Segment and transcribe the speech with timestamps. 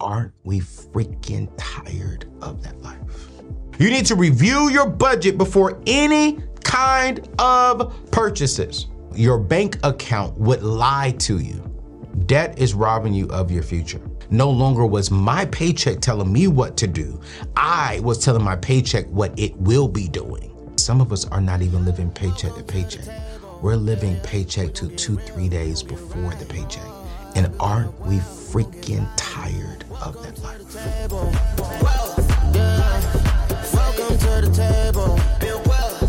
[0.00, 2.98] Aren't we freaking tired of that life?
[3.78, 8.88] You need to review your budget before any kind of purchases.
[9.14, 11.62] Your bank account would lie to you.
[12.26, 14.00] Debt is robbing you of your future.
[14.30, 17.20] No longer was my paycheck telling me what to do.
[17.56, 20.72] I was telling my paycheck what it will be doing.
[20.76, 23.06] Some of us are not even living paycheck to paycheck.
[23.62, 26.93] We're living paycheck to two, three days before the paycheck.
[27.36, 30.60] And aren't we freaking tired of that life?
[33.74, 35.18] Welcome to the table.
[35.40, 36.00] Build wealth,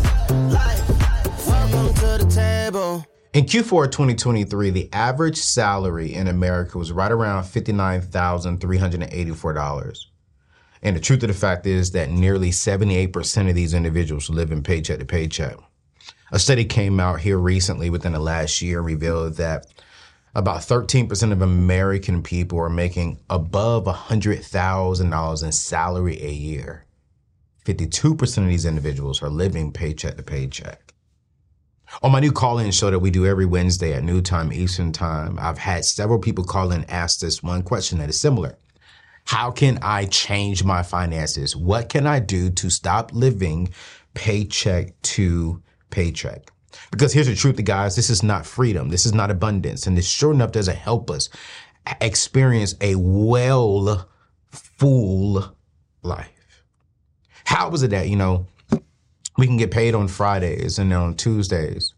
[0.52, 0.88] life.
[1.48, 3.04] Welcome to the table.
[3.34, 9.98] In Q4 2023, the average salary in America was right around $59,384.
[10.84, 14.62] And the truth of the fact is that nearly 78% of these individuals live in
[14.62, 15.56] paycheck to paycheck.
[16.32, 19.66] A study came out here recently within the last year and revealed that
[20.36, 26.86] about 13% of American people are making above $100,000 in salary a year.
[27.66, 30.94] 52% of these individuals are living paycheck to paycheck.
[32.04, 35.40] On my new call-in show that we do every Wednesday at noon time Eastern time,
[35.40, 38.58] I've had several people call in and ask this one question that is similar.
[39.24, 41.56] How can I change my finances?
[41.56, 43.70] What can I do to stop living
[44.14, 46.52] paycheck to paycheck?
[46.92, 48.90] Because here's the truth, guys, this is not freedom.
[48.90, 49.88] This is not abundance.
[49.88, 51.30] And this sure enough doesn't help us
[52.02, 54.10] experience a well,
[54.48, 55.56] full
[56.02, 56.64] life.
[57.46, 58.48] How was it that, you know,
[59.38, 61.94] we can get paid on Fridays and then on Tuesdays,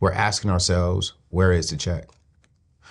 [0.00, 2.08] we're asking ourselves, where is the check?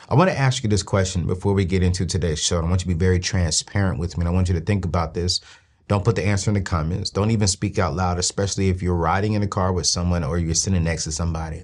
[0.09, 2.59] I want to ask you this question before we get into today's show.
[2.59, 4.22] I want you to be very transparent with me.
[4.22, 5.42] And I want you to think about this.
[5.88, 7.09] Don't put the answer in the comments.
[7.12, 10.38] Don't even speak out loud, especially if you're riding in a car with someone or
[10.40, 11.63] you're sitting next to somebody.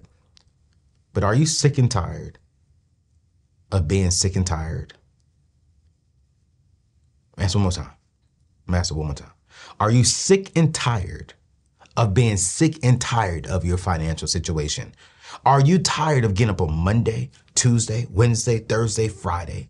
[1.13, 2.37] But are you sick and tired
[3.71, 4.93] of being sick and tired?
[7.37, 7.91] Answer one more time.
[8.67, 9.31] I'm one more time.
[9.79, 11.33] Are you sick and tired
[11.97, 14.93] of being sick and tired of your financial situation?
[15.45, 19.69] Are you tired of getting up on Monday, Tuesday, Wednesday, Thursday, Friday,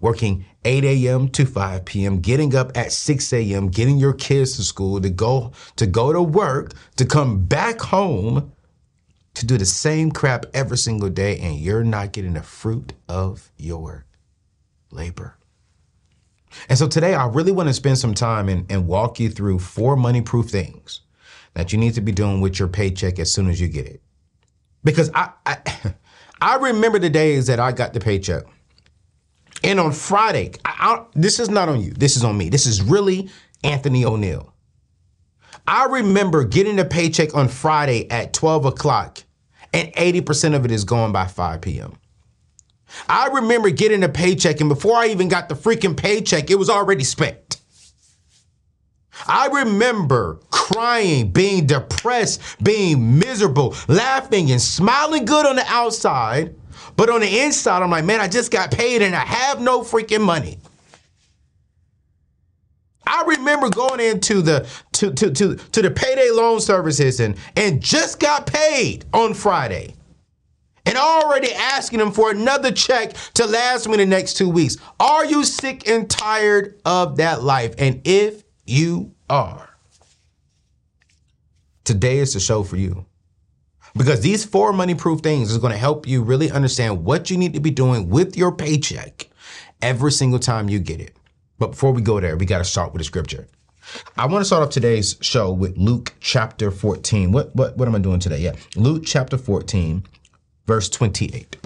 [0.00, 1.28] working 8 a.m.
[1.30, 5.52] to 5 p.m., getting up at 6 a.m., getting your kids to school, to go
[5.76, 8.52] to go to work, to come back home,
[9.34, 13.50] to do the same crap every single day, and you're not getting the fruit of
[13.56, 14.04] your
[14.90, 15.36] labor?
[16.68, 19.58] And so today I really want to spend some time and, and walk you through
[19.58, 21.00] four money proof things
[21.54, 24.02] that you need to be doing with your paycheck as soon as you get it.
[24.84, 25.58] Because I, I,
[26.40, 28.44] I remember the days that I got the paycheck.
[29.64, 31.92] And on Friday, I, I, this is not on you.
[31.92, 32.48] This is on me.
[32.48, 33.30] This is really
[33.64, 34.52] Anthony O'Neal.
[35.66, 39.22] I remember getting a paycheck on Friday at 12 o'clock,
[39.72, 41.98] and 80% of it is going by 5 p.m.
[43.08, 46.70] I remember getting a paycheck, and before I even got the freaking paycheck, it was
[46.70, 47.58] already spent.
[49.26, 56.54] I remember crying, being depressed, being miserable, laughing and smiling good on the outside.
[56.98, 59.82] But on the inside, I'm like, man, I just got paid and I have no
[59.82, 60.58] freaking money.
[63.06, 67.80] I remember going into the to, to, to, to the payday loan services and, and
[67.80, 69.94] just got paid on Friday
[70.86, 74.76] and already asking them for another check to last me the next two weeks.
[74.98, 77.76] Are you sick and tired of that life?
[77.78, 79.70] And if you are,
[81.84, 83.06] today is the show for you.
[83.98, 87.36] Because these four money proof things is going to help you really understand what you
[87.36, 89.28] need to be doing with your paycheck
[89.82, 91.16] every single time you get it.
[91.58, 93.48] But before we go there, we got to start with a scripture.
[94.16, 97.32] I want to start off today's show with Luke chapter 14.
[97.32, 98.38] What what what am I doing today?
[98.38, 98.54] Yeah.
[98.76, 100.04] Luke chapter 14
[100.66, 101.56] verse 28.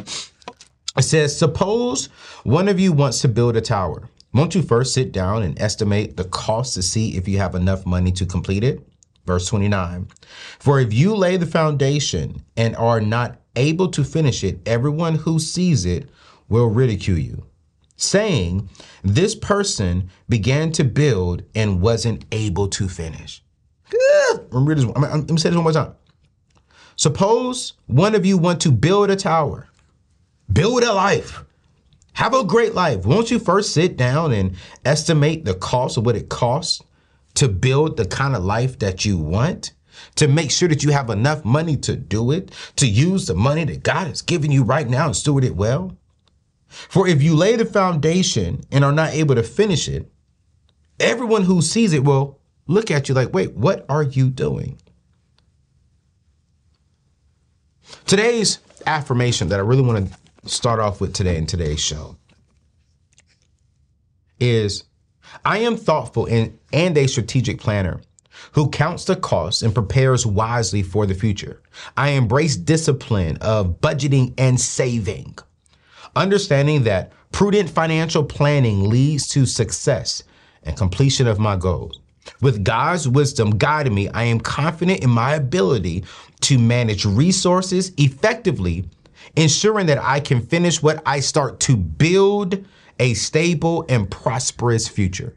[0.96, 2.06] It says, Suppose
[2.44, 4.08] one of you wants to build a tower.
[4.32, 7.84] Won't you first sit down and estimate the cost to see if you have enough
[7.84, 8.80] money to complete it?
[9.26, 10.08] Verse 29.
[10.58, 15.38] For if you lay the foundation and are not able to finish it, everyone who
[15.38, 16.08] sees it
[16.48, 17.44] will ridicule you,
[17.96, 18.68] saying,
[19.04, 23.42] This person began to build and wasn't able to finish.
[24.50, 25.94] Let me say this one more time.
[26.96, 29.68] Suppose one of you want to build a tower,
[30.52, 31.44] build a life,
[32.14, 33.06] Have a great life.
[33.06, 34.54] Won't you first sit down and
[34.84, 36.82] estimate the cost of what it costs
[37.34, 39.72] to build the kind of life that you want?
[40.16, 43.64] To make sure that you have enough money to do it, to use the money
[43.64, 45.96] that God has given you right now and steward it well?
[46.68, 50.10] For if you lay the foundation and are not able to finish it,
[50.98, 54.78] everyone who sees it will look at you like, wait, what are you doing?
[58.06, 62.16] Today's affirmation that I really want to start off with today in today's show
[64.40, 64.84] is
[65.44, 68.00] I am thoughtful and, and a strategic planner
[68.52, 71.60] who counts the costs and prepares wisely for the future.
[71.96, 75.38] I embrace discipline of budgeting and saving,
[76.16, 80.22] understanding that prudent financial planning leads to success
[80.62, 81.98] and completion of my goals.
[82.40, 86.04] With God's wisdom guiding me, I am confident in my ability
[86.42, 88.84] to manage resources effectively,
[89.36, 92.64] ensuring that I can finish what I start to build
[92.98, 95.34] a stable and prosperous future.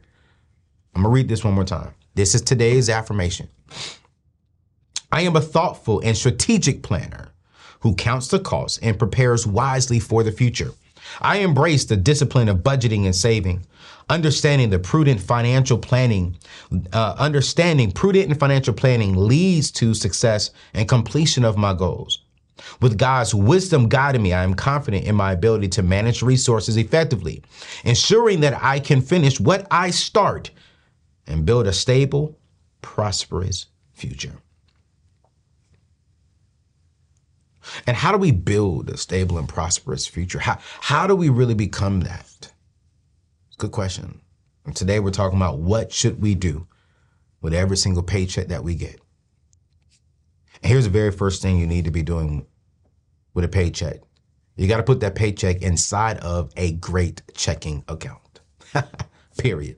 [0.94, 1.94] I'm gonna read this one more time.
[2.14, 3.48] This is today's affirmation.
[5.12, 7.28] I am a thoughtful and strategic planner
[7.80, 10.72] who counts the costs and prepares wisely for the future.
[11.20, 13.64] I embrace the discipline of budgeting and saving,
[14.08, 16.36] understanding the prudent financial planning,
[16.92, 22.22] uh, understanding prudent and financial planning leads to success and completion of my goals.
[22.80, 27.42] With God's wisdom guiding me, I am confident in my ability to manage resources effectively,
[27.84, 30.50] ensuring that I can finish what I start
[31.26, 32.38] and build a stable,
[32.80, 34.32] prosperous future.
[37.86, 40.38] And how do we build a stable and prosperous future?
[40.38, 42.52] How, how do we really become that?
[43.58, 44.20] Good question.
[44.64, 46.66] And today we're talking about what should we do
[47.40, 49.00] with every single paycheck that we get.
[50.66, 52.44] Here's the very first thing you need to be doing
[53.34, 54.00] with a paycheck.
[54.56, 58.40] You got to put that paycheck inside of a great checking account.
[59.38, 59.76] Period.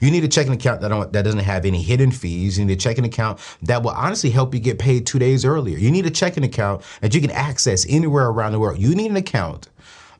[0.00, 2.58] You need a checking account that, that doesn't have any hidden fees.
[2.58, 5.78] You need a checking account that will honestly help you get paid two days earlier.
[5.78, 8.78] You need a checking account that you can access anywhere around the world.
[8.78, 9.68] You need an account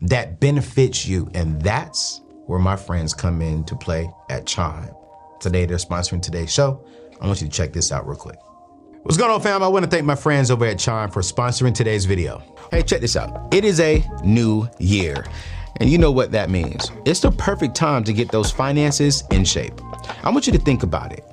[0.00, 1.30] that benefits you.
[1.34, 4.90] And that's where my friends come in to play at Chime.
[5.40, 6.84] Today, they're sponsoring today's show.
[7.20, 8.38] I want you to check this out real quick.
[9.02, 9.62] What's going on, fam?
[9.62, 12.42] I want to thank my friends over at Chime for sponsoring today's video.
[12.70, 13.52] Hey, check this out.
[13.52, 15.24] It is a new year.
[15.78, 16.92] And you know what that means.
[17.06, 19.80] It's the perfect time to get those finances in shape.
[20.22, 21.24] I want you to think about it.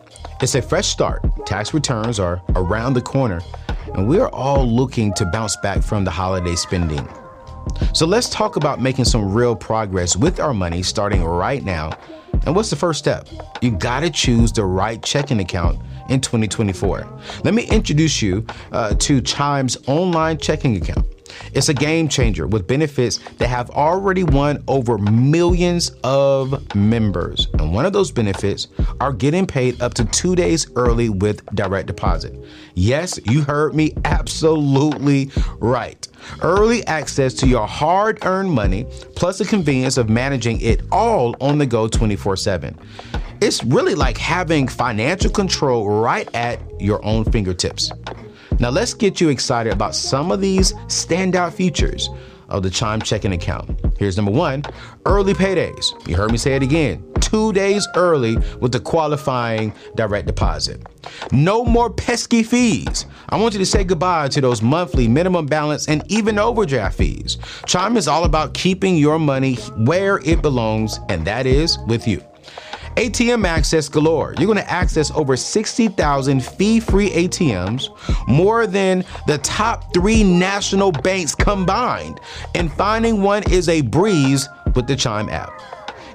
[0.41, 1.23] It's a fresh start.
[1.45, 3.41] Tax returns are around the corner,
[3.95, 7.05] and we're all looking to bounce back from the holiday spending.
[7.93, 11.91] So let's talk about making some real progress with our money starting right now.
[12.45, 13.27] And what's the first step?
[13.61, 15.79] You gotta choose the right checking account
[16.09, 17.07] in 2024.
[17.43, 21.07] Let me introduce you uh, to Chime's online checking account.
[21.53, 27.47] It's a game changer with benefits that have already won over millions of members.
[27.53, 28.67] And one of those benefits
[28.99, 32.33] are getting paid up to two days early with direct deposit.
[32.79, 36.07] Yes, you heard me absolutely right.
[36.43, 38.85] Early access to your hard earned money,
[39.15, 42.77] plus the convenience of managing it all on the go 24 7.
[43.41, 47.91] It's really like having financial control right at your own fingertips.
[48.59, 52.11] Now, let's get you excited about some of these standout features
[52.47, 53.71] of the Chime checking account.
[53.97, 54.63] Here's number one
[55.07, 56.07] early paydays.
[56.07, 60.81] You heard me say it again two days early with the qualifying direct deposit.
[61.33, 63.05] No more pesky fees.
[63.27, 67.37] I want you to say goodbye to those monthly minimum balance and even overdraft fees.
[67.65, 72.23] Chime is all about keeping your money where it belongs, and that is with you.
[72.95, 74.33] ATM access galore.
[74.37, 77.89] You're going to access over 60,000 fee free ATMs,
[78.27, 82.21] more than the top three national banks combined.
[82.55, 85.51] And finding one is a breeze with the Chime app.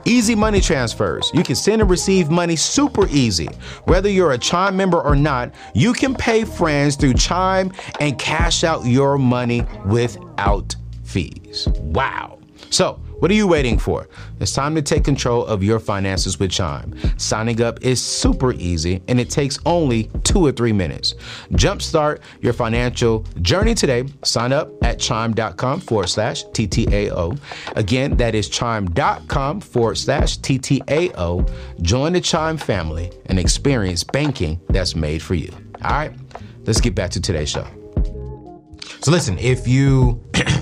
[0.05, 1.31] Easy money transfers.
[1.33, 3.47] You can send and receive money super easy.
[3.85, 8.65] Whether you're a Chime member or not, you can pay friends through Chime and cash
[8.65, 11.69] out your money without fees.
[11.81, 12.39] Wow.
[12.71, 14.09] So, what are you waiting for?
[14.41, 16.93] It's time to take control of your finances with Chime.
[17.19, 21.15] Signing up is super easy and it takes only two or three minutes.
[21.53, 24.07] Jumpstart your financial journey today.
[24.25, 27.39] Sign up at chime.com forward slash TTAO.
[27.77, 31.49] Again, that is chime.com forward slash TTAO.
[31.81, 35.53] Join the Chime family and experience banking that's made for you.
[35.85, 36.13] All right,
[36.67, 37.69] let's get back to today's show.
[39.01, 40.21] So, listen, if you.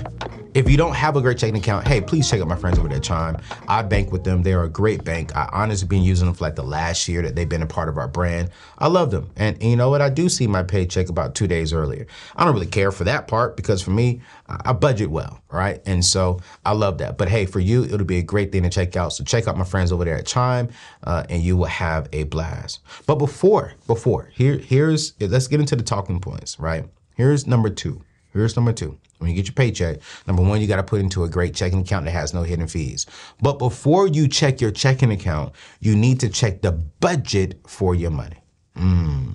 [0.53, 2.91] If you don't have a great checking account, hey, please check out my friends over
[2.93, 3.37] at Chime.
[3.69, 4.43] I bank with them.
[4.43, 5.33] They're a great bank.
[5.33, 7.87] I honestly been using them for like the last year that they've been a part
[7.87, 8.49] of our brand.
[8.77, 9.29] I love them.
[9.37, 10.01] And, and you know what?
[10.01, 12.05] I do see my paycheck about two days earlier.
[12.35, 15.81] I don't really care for that part because for me, I I budget well, right?
[15.85, 17.17] And so I love that.
[17.17, 19.13] But hey, for you, it'll be a great thing to check out.
[19.13, 20.69] So check out my friends over there at Chime,
[21.03, 22.81] uh, and you will have a blast.
[23.05, 26.85] But before, before, here, here's let's get into the talking points, right?
[27.15, 28.01] Here's number two.
[28.33, 28.97] Here's number two.
[29.21, 31.81] When you get your paycheck, number one, you got to put into a great checking
[31.81, 33.05] account that has no hidden fees.
[33.39, 38.09] But before you check your checking account, you need to check the budget for your
[38.09, 38.37] money.
[38.75, 39.33] Mm.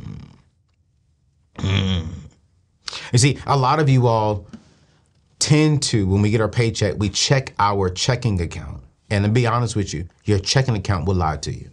[1.58, 2.08] Mm.
[3.12, 4.48] You see, a lot of you all
[5.38, 8.82] tend to, when we get our paycheck, we check our checking account.
[9.08, 11.70] And to be honest with you, your checking account will lie to you.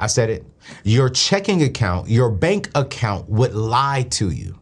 [0.00, 0.46] I said it.
[0.82, 4.58] Your checking account, your bank account would lie to you.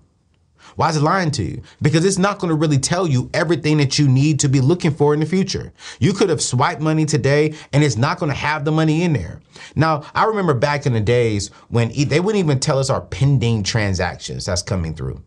[0.76, 1.62] Why is it lying to you?
[1.82, 4.92] Because it's not going to really tell you everything that you need to be looking
[4.92, 5.72] for in the future.
[6.00, 9.12] You could have swiped money today and it's not going to have the money in
[9.12, 9.40] there.
[9.76, 13.62] Now, I remember back in the days when they wouldn't even tell us our pending
[13.62, 15.22] transactions that's coming through.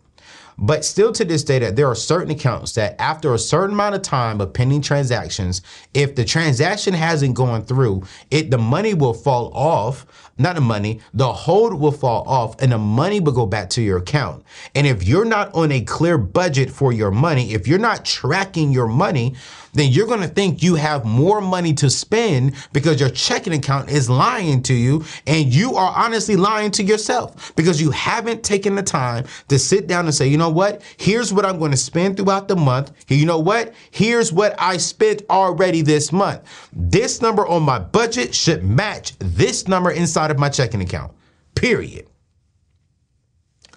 [0.60, 3.96] But still to this day, that there are certain accounts that after a certain amount
[3.96, 5.62] of time of pending transactions,
[5.94, 10.06] if the transaction hasn't gone through, it the money will fall off.
[10.40, 13.82] Not the money, the hold will fall off, and the money will go back to
[13.82, 14.44] your account.
[14.76, 18.72] And if you're not on a clear budget for your money, if you're not tracking
[18.72, 19.36] your money,
[19.78, 23.90] then you're going to think you have more money to spend because your checking account
[23.90, 28.76] is lying to you and you are honestly lying to yourself because you haven't taken
[28.76, 30.82] the time to sit down and say, you know what?
[30.98, 32.92] Here's what I'm going to spend throughout the month.
[33.08, 33.74] You know what?
[33.92, 36.42] Here's what I spent already this month.
[36.74, 41.14] This number on my budget should match this number inside of my checking account.
[41.56, 42.08] Period.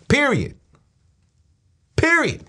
[0.09, 0.57] Period.
[1.97, 2.45] Period.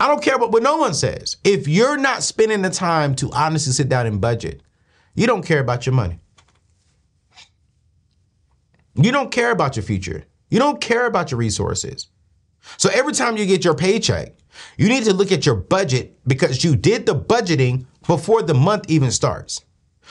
[0.00, 1.36] I don't care about what no one says.
[1.44, 4.62] If you're not spending the time to honestly sit down and budget,
[5.14, 6.18] you don't care about your money.
[8.94, 10.24] You don't care about your future.
[10.48, 12.08] You don't care about your resources.
[12.78, 14.32] So every time you get your paycheck,
[14.78, 18.86] you need to look at your budget because you did the budgeting before the month
[18.88, 19.64] even starts.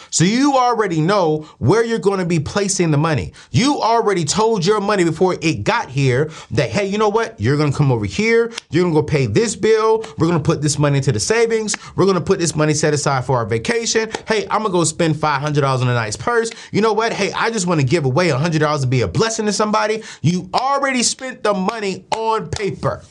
[0.09, 3.33] So you already know where you're going to be placing the money.
[3.51, 7.39] You already told your money before it got here that, hey, you know what?
[7.39, 8.51] You're going to come over here.
[8.69, 10.05] You're going to go pay this bill.
[10.17, 11.75] We're going to put this money into the savings.
[11.95, 14.09] We're going to put this money set aside for our vacation.
[14.27, 16.51] Hey, I'm going to go spend $500 on a nice purse.
[16.71, 17.13] You know what?
[17.13, 20.03] Hey, I just want to give away $100 to be a blessing to somebody.
[20.21, 23.03] You already spent the money on paper.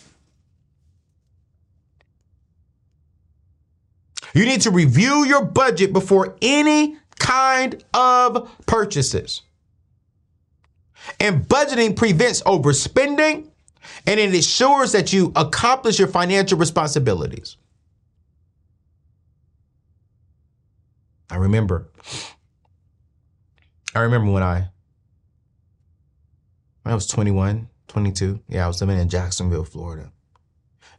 [4.39, 9.43] You need to review your budget before any kind of purchases.
[11.19, 13.49] And budgeting prevents overspending
[14.07, 17.57] and it ensures that you accomplish your financial responsibilities.
[21.29, 21.89] I remember.
[23.93, 24.69] I remember when I
[26.85, 28.39] when I was 21, 22.
[28.49, 30.13] Yeah, I was living in Jacksonville, Florida.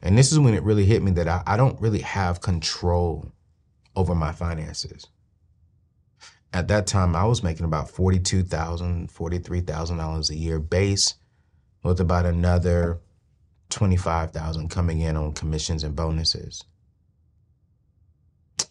[0.01, 3.32] And this is when it really hit me that I, I don't really have control
[3.96, 5.08] over my finances.
[6.53, 11.15] At that time, I was making about $42,000, $43,000 a year base
[11.84, 13.00] with about another
[13.70, 16.63] 25,000 coming in on commissions and bonuses.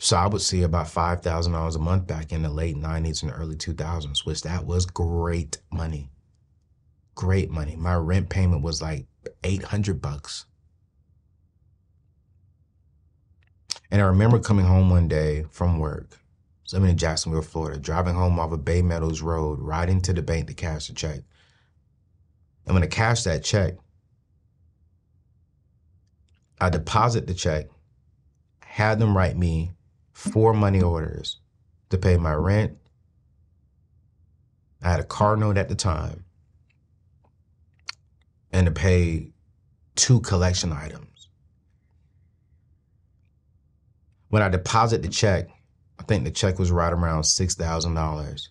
[0.01, 3.57] So I would see about $5,000 a month back in the late 90s and early
[3.57, 6.11] 2000s, which that was great money.
[7.15, 7.75] Great money.
[7.77, 9.07] My rent payment was like
[9.43, 10.47] 800 bucks.
[13.91, 17.43] And I remember coming home one day from work, So I was living in Jacksonville,
[17.43, 21.21] Florida, driving home off of Baymeadows Road, riding to the bank to cash the check.
[22.67, 23.75] And when I cashed that check,
[26.61, 27.67] I deposit the check,
[28.61, 29.73] had them write me
[30.13, 31.41] four money orders
[31.91, 32.77] to pay my rent.
[34.83, 36.25] I had a car note at the time
[38.53, 39.33] and to pay
[39.97, 41.18] two collection items.
[44.29, 45.49] When I deposit the check,
[45.99, 48.51] I think the check was right around six thousand dollars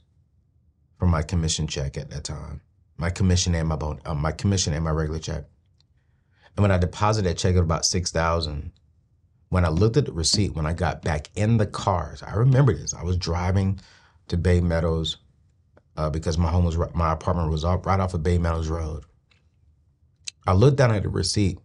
[0.98, 2.62] for my commission check at that time.
[2.98, 5.46] My commission and my bon- uh, my commission and my regular check.
[6.55, 8.72] And when I deposited that check at about six thousand,
[9.50, 12.74] when I looked at the receipt, when I got back in the cars, I remember
[12.74, 12.93] this.
[12.93, 13.79] I was driving
[14.29, 15.17] to Baymeadows
[15.96, 19.03] uh, because my home was my apartment was up right off of Baymeadows Road.
[20.48, 21.60] I looked down at the receipt.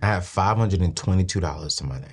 [0.00, 2.10] I had five hundred and twenty-two dollars to my name.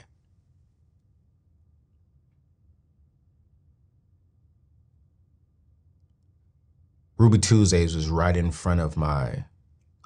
[7.22, 9.46] Ruby Tuesdays was right in front of my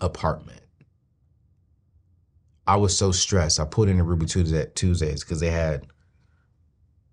[0.02, 0.60] apartment.
[2.68, 3.58] I was so stressed.
[3.58, 5.88] I pulled in the Ruby Tuesday, Tuesdays because they had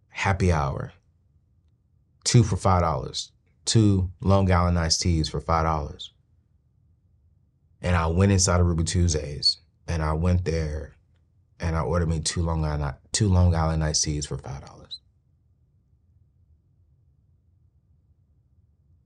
[0.08, 0.92] happy hour,
[2.24, 3.30] two for five dollars,
[3.64, 6.12] two Long Island iced teas for five dollars.
[7.80, 10.96] And I went inside of Ruby Tuesdays, and I went there,
[11.60, 14.81] and I ordered me two Long Island two Long Island iced teas for five dollars.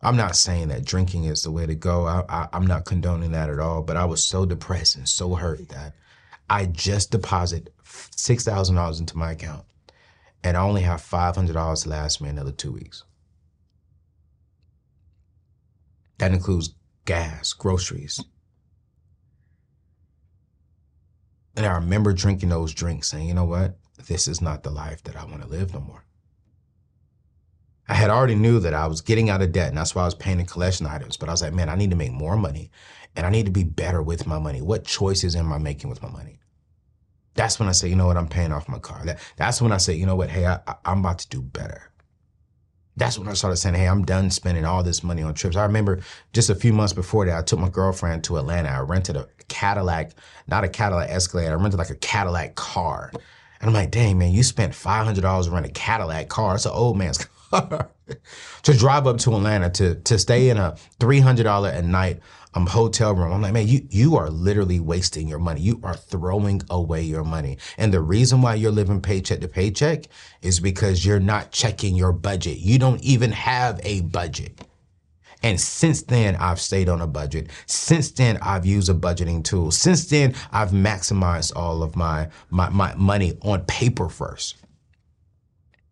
[0.03, 2.07] I'm not saying that drinking is the way to go.
[2.07, 3.83] I, I, I'm not condoning that at all.
[3.83, 5.95] But I was so depressed and so hurt that
[6.49, 9.65] I just deposit six thousand dollars into my account,
[10.45, 13.05] and I only have five hundred dollars to last me another two weeks.
[16.19, 16.75] That includes
[17.05, 18.23] gas, groceries.
[21.57, 23.79] And I remember drinking those drinks, saying, "You know what?
[24.07, 26.05] This is not the life that I want to live no more."
[27.89, 30.07] I had already knew that I was getting out of debt, and that's why I
[30.07, 31.17] was paying the collection items.
[31.17, 32.71] But I was like, man, I need to make more money,
[33.15, 34.61] and I need to be better with my money.
[34.61, 36.41] What choices am I making with my money?
[37.35, 39.05] That's when I say, you know what, I'm paying off my car.
[39.05, 41.93] That, that's when I say, you know what, hey, I, I'm about to do better.
[42.97, 45.55] That's when I started saying, hey, I'm done spending all this money on trips.
[45.55, 46.01] I remember
[46.33, 48.71] just a few months before that, I took my girlfriend to Atlanta.
[48.71, 50.13] I rented a Cadillac,
[50.49, 51.49] not a Cadillac Escalade.
[51.49, 53.11] I rented like a Cadillac car.
[53.13, 56.55] And I'm like, dang, man, you spent $500 to rent a Cadillac car.
[56.55, 57.27] It's an old man's
[58.63, 62.21] to drive up to Atlanta to to stay in a three hundred dollar a night
[62.55, 63.33] um hotel room.
[63.33, 65.61] I'm like, man, you you are literally wasting your money.
[65.61, 67.59] You are throwing away your money.
[67.79, 70.07] And the reason why you're living paycheck to paycheck
[70.43, 72.59] is because you're not checking your budget.
[72.59, 74.61] You don't even have a budget.
[75.43, 77.51] And since then, I've stayed on a budget.
[77.67, 79.71] Since then, I've used a budgeting tool.
[79.71, 84.57] Since then, I've maximized all of my, my, my money on paper first.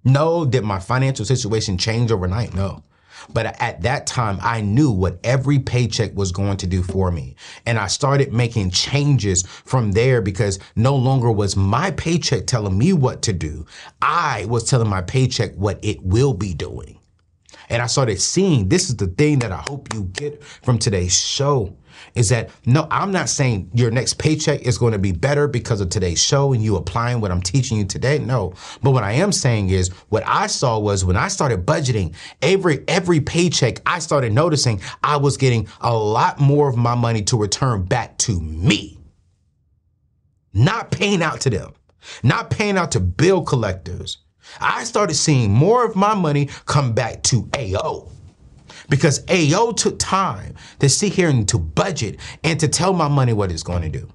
[0.05, 2.55] No, did my financial situation change overnight?
[2.55, 2.85] No.
[3.33, 7.37] But at that time, I knew what every paycheck was going to do for me.
[7.65, 12.93] And I started making changes from there because no longer was my paycheck telling me
[12.93, 13.65] what to do.
[14.03, 16.99] I was telling my paycheck what it will be doing.
[17.71, 21.19] And I started seeing this is the thing that I hope you get from today's
[21.19, 21.75] show
[22.15, 25.81] is that no, I'm not saying your next paycheck is going to be better because
[25.81, 28.19] of today's show and you applying what I'm teaching you today.
[28.19, 28.55] No.
[28.83, 32.85] But what I am saying is what I saw was when I started budgeting every
[32.89, 37.37] every paycheck, I started noticing I was getting a lot more of my money to
[37.37, 38.99] return back to me.
[40.53, 41.75] Not paying out to them.
[42.23, 44.19] Not paying out to bill collectors.
[44.61, 48.14] I started seeing more of my money come back to AO
[48.89, 53.33] because AO took time to sit here and to budget and to tell my money
[53.33, 54.09] what it's going to do.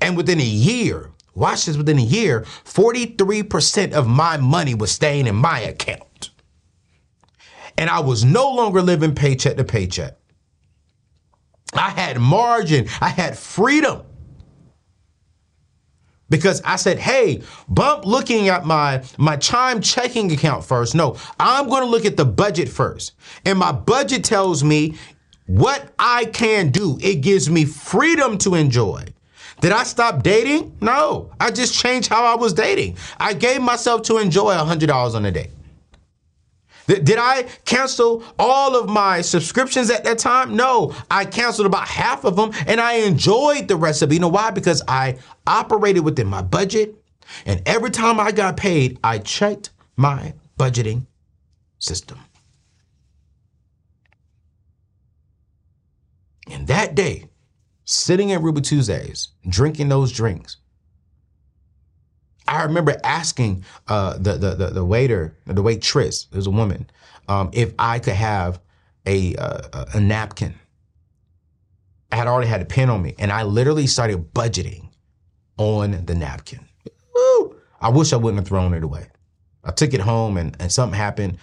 [0.00, 5.26] And within a year, watch this, within a year, 43% of my money was staying
[5.26, 6.30] in my account.
[7.78, 10.16] And I was no longer living paycheck to paycheck.
[11.72, 14.02] I had margin, I had freedom
[16.32, 20.94] because I said, hey, bump looking at my, my chime checking account first.
[20.94, 23.12] No, I'm going to look at the budget first.
[23.44, 24.96] And my budget tells me
[25.46, 26.98] what I can do.
[27.02, 29.04] It gives me freedom to enjoy.
[29.60, 30.74] Did I stop dating?
[30.80, 32.96] No, I just changed how I was dating.
[33.20, 35.50] I gave myself to enjoy $100 on a day.
[36.86, 40.56] Did I cancel all of my subscriptions at that time?
[40.56, 44.14] No, I canceled about half of them and I enjoyed the rest of it.
[44.14, 44.50] You know why?
[44.50, 46.96] Because I operated within my budget
[47.46, 51.06] and every time I got paid, I checked my budgeting
[51.78, 52.18] system.
[56.50, 57.30] And that day,
[57.84, 60.58] sitting at Ruby Tuesdays, drinking those drinks,
[62.52, 66.88] I remember asking uh, the, the, the the waiter, the waitress, it was a woman,
[67.26, 68.60] um, if I could have
[69.06, 70.54] a uh, a napkin.
[72.10, 74.90] I had already had a pen on me, and I literally started budgeting
[75.56, 76.68] on the napkin.
[77.14, 77.56] Woo!
[77.80, 79.06] I wish I wouldn't have thrown it away.
[79.64, 81.38] I took it home, and, and something happened.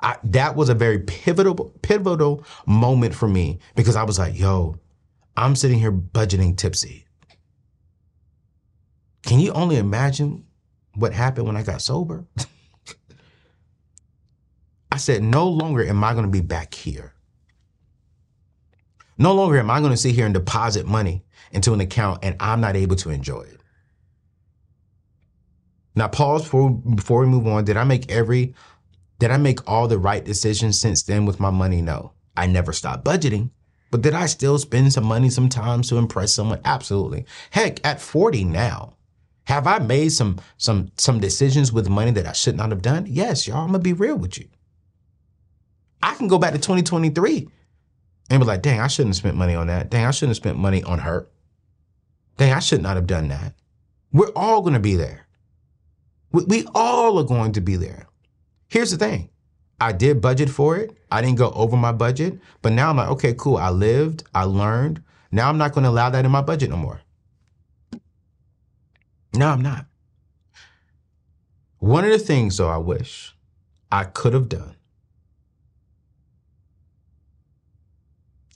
[0.00, 4.76] I, that was a very pivotal pivotal moment for me because I was like, "Yo,
[5.36, 7.04] I'm sitting here budgeting tipsy."
[9.24, 10.44] Can you only imagine
[10.94, 12.24] what happened when I got sober?
[14.90, 17.14] I said, no longer am I going to be back here.
[19.16, 22.36] No longer am I going to sit here and deposit money into an account and
[22.40, 23.60] I'm not able to enjoy it.
[25.94, 27.64] Now, pause before, before we move on.
[27.64, 28.54] Did I make every,
[29.18, 31.82] did I make all the right decisions since then with my money?
[31.82, 32.12] No.
[32.36, 33.50] I never stopped budgeting.
[33.90, 36.60] But did I still spend some money sometimes to impress someone?
[36.64, 37.26] Absolutely.
[37.50, 38.96] Heck, at 40 now,
[39.52, 43.06] have I made some some some decisions with money that I should not have done?
[43.08, 43.58] Yes, y'all.
[43.58, 44.48] I'm gonna be real with you.
[46.02, 47.48] I can go back to 2023
[48.30, 49.90] and be like, dang, I shouldn't have spent money on that.
[49.90, 51.28] Dang, I shouldn't have spent money on her.
[52.38, 53.54] Dang, I should not have done that.
[54.12, 55.26] We're all to be there.
[56.32, 58.08] We, we all are going to be there.
[58.68, 59.30] Here's the thing
[59.80, 60.96] I did budget for it.
[61.10, 63.56] I didn't go over my budget, but now I'm like, okay, cool.
[63.58, 65.02] I lived, I learned.
[65.30, 67.00] Now I'm not going to allow that in my budget no more.
[69.34, 69.86] No, I'm not.
[71.78, 73.34] One of the things, though, I wish
[73.90, 74.76] I could have done,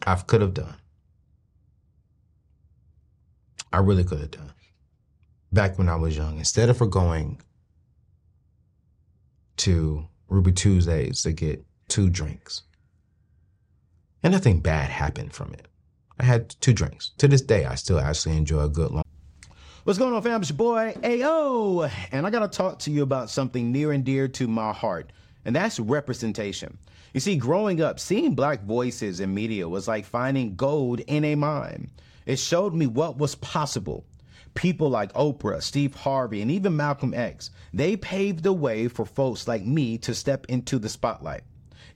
[0.06, 0.76] I could have done,
[3.72, 4.52] I really could have done
[5.52, 7.40] back when I was young, instead of going
[9.56, 12.62] to Ruby Tuesdays to get two drinks.
[14.22, 15.66] And nothing bad happened from it.
[16.18, 17.12] I had two drinks.
[17.18, 19.04] To this day, I still actually enjoy a good long.
[19.86, 20.40] What's going on, fam?
[20.40, 24.26] It's your boy AO, and I gotta talk to you about something near and dear
[24.26, 25.12] to my heart,
[25.44, 26.76] and that's representation.
[27.14, 31.36] You see, growing up, seeing black voices in media was like finding gold in a
[31.36, 31.88] mine.
[32.26, 34.04] It showed me what was possible.
[34.54, 39.46] People like Oprah, Steve Harvey, and even Malcolm X, they paved the way for folks
[39.46, 41.44] like me to step into the spotlight.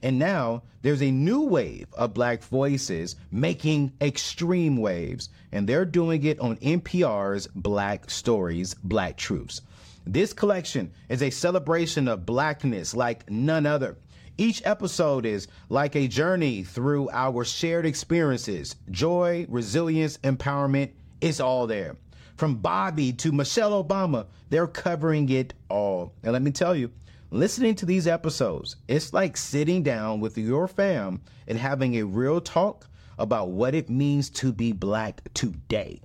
[0.03, 6.23] And now there's a new wave of black voices making extreme waves, and they're doing
[6.23, 9.61] it on NPR's Black Stories, Black Truths.
[10.05, 13.97] This collection is a celebration of blackness like none other.
[14.37, 20.89] Each episode is like a journey through our shared experiences joy, resilience, empowerment.
[21.19, 21.97] It's all there.
[22.37, 26.13] From Bobby to Michelle Obama, they're covering it all.
[26.23, 26.89] And let me tell you,
[27.31, 32.41] listening to these episodes, it's like sitting down with your fam and having a real
[32.41, 36.01] talk about what it means to be black today.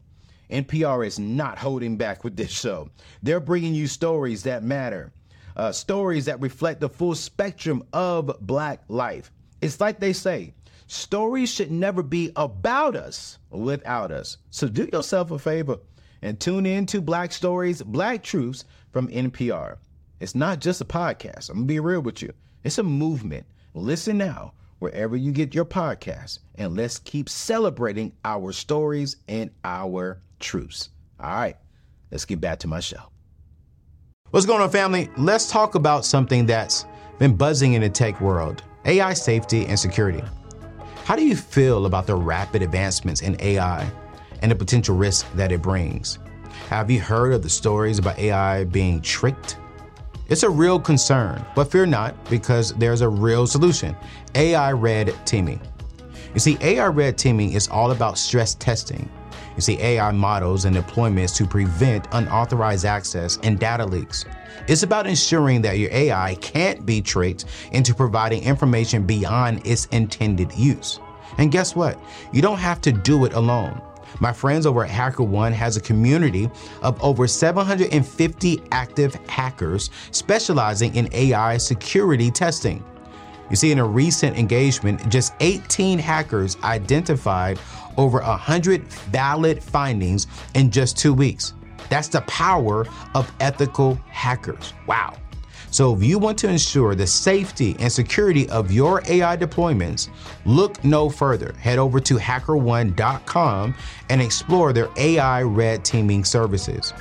[0.50, 2.88] NPR is not holding back with this show.
[3.22, 5.12] They're bringing you stories that matter,
[5.56, 9.32] uh, stories that reflect the full spectrum of black life.
[9.60, 10.54] It's like they say,
[10.86, 14.36] stories should never be about us without us.
[14.50, 15.78] So do yourself a favor
[16.22, 19.78] and tune in to Black Stories, Black Truths from NPR.
[20.18, 21.50] It's not just a podcast.
[21.50, 22.33] I'm going to be real with you.
[22.64, 23.46] It's a movement.
[23.74, 30.20] Listen now, wherever you get your podcast, and let's keep celebrating our stories and our
[30.40, 30.88] truths.
[31.20, 31.57] All right,
[32.11, 33.11] let's get back to my show.
[34.31, 35.11] What's going on, family?
[35.16, 36.87] Let's talk about something that's
[37.18, 40.22] been buzzing in the tech world AI safety and security.
[41.05, 43.90] How do you feel about the rapid advancements in AI
[44.42, 46.18] and the potential risk that it brings?
[46.68, 49.59] Have you heard of the stories about AI being tricked?
[50.28, 53.94] It's a real concern, but fear not because there's a real solution
[54.34, 55.60] AI red teaming.
[56.34, 59.08] You see, AI red teaming is all about stress testing.
[59.54, 64.24] You see, AI models and deployments to prevent unauthorized access and data leaks.
[64.66, 70.52] It's about ensuring that your AI can't be tricked into providing information beyond its intended
[70.54, 70.98] use.
[71.38, 72.00] And guess what?
[72.32, 73.80] You don't have to do it alone.
[74.20, 76.50] My friends over at HackerOne has a community
[76.83, 82.85] of over 750 active hackers specializing in AI security testing.
[83.50, 87.59] You see, in a recent engagement, just 18 hackers identified
[87.96, 91.55] over 100 valid findings in just two weeks.
[91.88, 94.74] That's the power of ethical hackers.
[94.87, 95.16] Wow.
[95.76, 100.08] So, if you want to ensure the safety and security of your AI deployments,
[100.46, 101.52] look no further.
[101.60, 103.74] Head over to hackerone.com
[104.08, 106.94] and explore their AI red teaming services.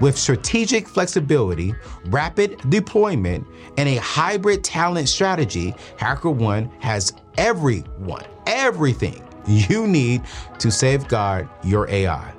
[0.00, 1.76] With strategic flexibility,
[2.06, 10.22] rapid deployment, and a hybrid talent strategy, HackerOne has everyone, everything you need
[10.58, 12.34] to safeguard your AI.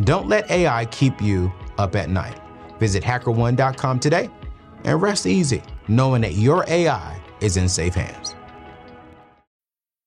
[0.00, 2.40] Don't let AI keep you up at night.
[2.80, 4.28] Visit hackerone.com today
[4.84, 8.34] and rest easy knowing that your AI is in safe hands.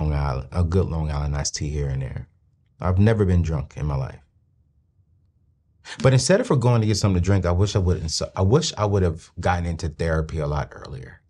[0.00, 2.28] Long Island, a good Long Island iced tea here and there.
[2.80, 4.20] I've never been drunk in my life.
[6.02, 8.10] But instead of for going to get something to drink, I wish I would.
[8.34, 11.20] I wish I would have gotten into therapy a lot earlier.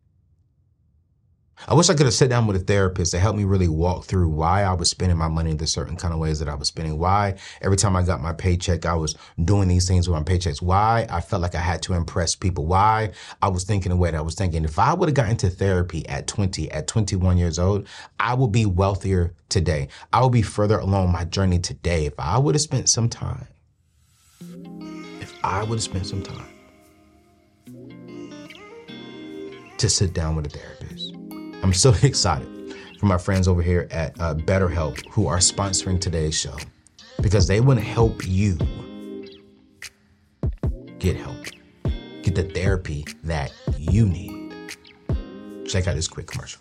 [1.67, 4.05] I wish I could have sat down with a therapist to help me really walk
[4.05, 6.55] through why I was spending my money in the certain kind of ways that I
[6.55, 6.99] was spending.
[6.99, 10.61] Why every time I got my paycheck, I was doing these things with my paychecks.
[10.61, 12.67] Why I felt like I had to impress people.
[12.67, 14.65] Why I was thinking the way that I was thinking.
[14.65, 17.87] If I would have gotten into therapy at 20, at 21 years old,
[18.21, 19.89] I would be wealthier today.
[20.13, 23.47] I would be further along my journey today if I would have spent some time
[25.21, 26.47] if I would have spent some time
[29.79, 31.04] to sit down with a therapist.
[31.65, 36.39] I'm so excited for my friends over here at uh, BetterHelp who are sponsoring today's
[36.39, 36.55] show
[37.23, 38.59] because they want to help you
[40.99, 41.39] get help,
[42.23, 44.77] get the therapy that you need.
[45.67, 46.61] Check out this quick commercial.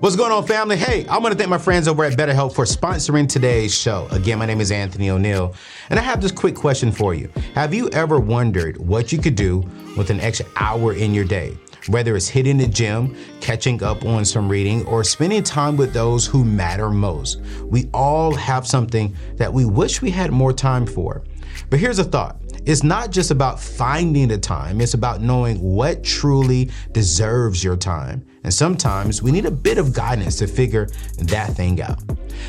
[0.00, 0.76] What's going on, family?
[0.76, 4.08] Hey, I want to thank my friends over at BetterHelp for sponsoring today's show.
[4.10, 5.54] Again, my name is Anthony O'Neal,
[5.90, 7.30] and I have this quick question for you.
[7.54, 9.58] Have you ever wondered what you could do
[9.96, 11.56] with an extra hour in your day?
[11.88, 16.26] Whether it's hitting the gym, catching up on some reading, or spending time with those
[16.26, 21.24] who matter most, we all have something that we wish we had more time for.
[21.70, 26.04] But here's a thought it's not just about finding the time, it's about knowing what
[26.04, 28.24] truly deserves your time.
[28.44, 32.02] And sometimes we need a bit of guidance to figure that thing out.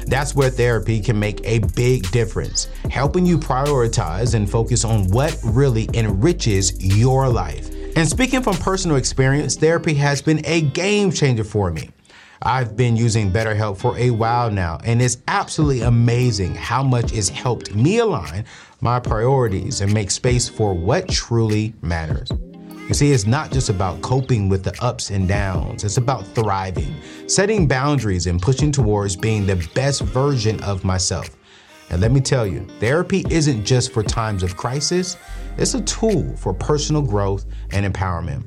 [0.07, 5.37] That's where therapy can make a big difference, helping you prioritize and focus on what
[5.43, 7.69] really enriches your life.
[7.95, 11.89] And speaking from personal experience, therapy has been a game changer for me.
[12.41, 17.27] I've been using BetterHelp for a while now, and it's absolutely amazing how much it's
[17.27, 18.45] helped me align
[18.79, 22.29] my priorities and make space for what truly matters.
[22.87, 26.95] You see, it's not just about coping with the ups and downs, it's about thriving,
[27.27, 31.29] setting boundaries, and pushing towards being the best version of myself.
[31.89, 35.17] And let me tell you, therapy isn't just for times of crisis,
[35.57, 38.43] it's a tool for personal growth and empowerment.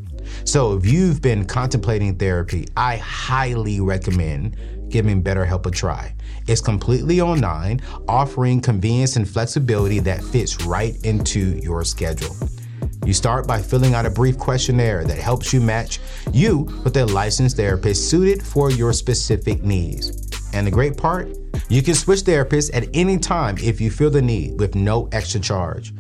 [0.49, 4.57] So if you've been contemplating therapy, I highly recommend
[4.89, 6.15] giving BetterHelp a try.
[6.47, 12.37] It's completely online, offering convenience and flexibility that fits right into your schedule.
[13.05, 15.99] You start by filling out a brief questionnaire that helps you match
[16.33, 20.31] you with a licensed therapist suited for your specific needs.
[20.53, 21.37] And the great part,
[21.69, 25.41] you can switch therapists at any time if you feel the need with no extra
[25.41, 25.93] charge.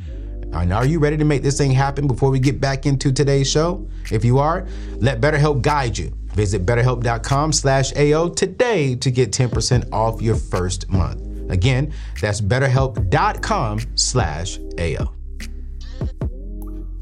[0.52, 3.50] And are you ready to make this thing happen before we get back into today's
[3.50, 3.88] show?
[4.10, 4.66] If you are,
[4.98, 6.14] let BetterHelp guide you.
[6.34, 11.22] Visit betterhelp.com slash AO today to get 10% off your first month.
[11.50, 15.12] Again, that's betterhelp.com slash AO.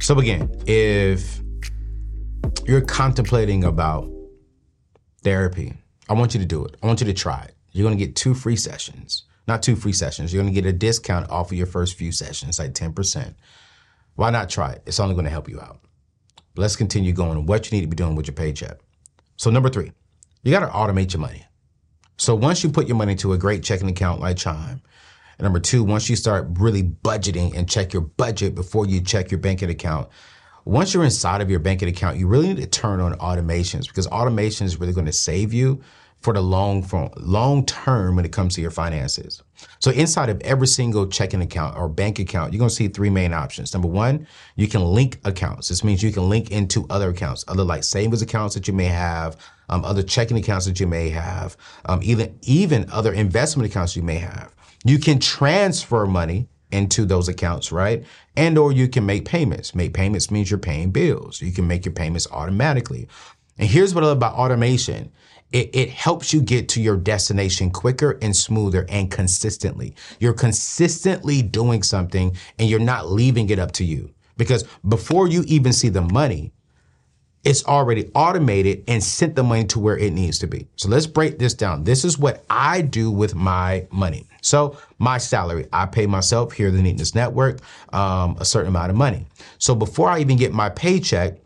[0.01, 1.41] So again, if
[2.65, 4.11] you're contemplating about
[5.23, 5.75] therapy,
[6.09, 6.77] I want you to do it.
[6.83, 7.55] I want you to try it.
[7.73, 9.25] You're going to get two free sessions.
[9.47, 10.33] Not two free sessions.
[10.33, 13.35] You're going to get a discount off of your first few sessions, like 10%.
[14.15, 14.83] Why not try it?
[14.87, 15.81] It's only going to help you out.
[16.55, 18.79] But let's continue going what you need to be doing with your paycheck.
[19.37, 19.93] So, number three,
[20.43, 21.47] you got to automate your money.
[22.19, 24.83] So, once you put your money to a great checking account like Chime,
[25.39, 29.31] and number two, once you start really budgeting and check your budget before you check
[29.31, 30.11] your banking account,
[30.67, 34.07] once you're inside of your banking account, you really need to turn on automations because
[34.09, 35.81] automation is really going to save you
[36.21, 39.43] for the long long term when it comes to your finances.
[39.79, 43.11] So inside of every single checking account or bank account, you're going to see three
[43.11, 43.73] main options.
[43.73, 45.69] Number one, you can link accounts.
[45.69, 48.87] This means you can link into other accounts, other like savings accounts that you may
[48.87, 49.37] have,
[49.69, 51.57] um, other checking accounts that you may have,
[51.87, 54.55] um, even even other investment accounts you may have.
[54.85, 58.05] You can transfer money into those accounts, right?
[58.37, 59.75] And or you can make payments.
[59.75, 61.43] Make payments means you're paying bills.
[61.43, 63.09] You can make your payments automatically.
[63.59, 65.13] And here's what I love about automation.
[65.53, 69.95] It, it, helps you get to your destination quicker and smoother and consistently.
[70.21, 74.11] You're consistently doing something and you're not leaving it up to you.
[74.37, 76.53] Because before you even see the money,
[77.43, 80.67] it's already automated and sent the money to where it needs to be.
[80.77, 81.85] So let's break this down.
[81.85, 84.27] This is what I do with my money.
[84.43, 87.61] So my salary, I pay myself here the Neatness Network
[87.93, 89.27] um, a certain amount of money.
[89.59, 91.39] So before I even get my paycheck,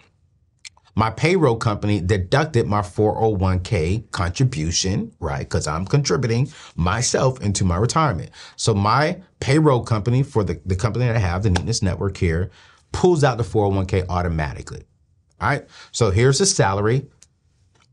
[0.94, 5.40] my payroll company deducted my 401k contribution, right?
[5.40, 8.30] Because I'm contributing myself into my retirement.
[8.56, 12.50] So my payroll company for the, the company that I have, the Neatness Network here,
[12.92, 14.84] pulls out the 401k automatically.
[15.40, 15.66] All right.
[15.90, 17.06] So here's the salary.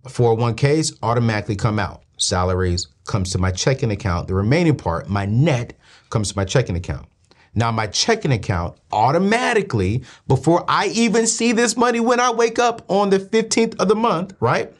[0.05, 2.03] 401ks automatically come out.
[2.17, 4.27] Salaries comes to my checking account.
[4.27, 5.73] The remaining part, my net,
[6.11, 7.07] comes to my checking account.
[7.53, 12.83] Now, my checking account automatically, before I even see this money when I wake up
[12.87, 14.73] on the 15th of the month, right?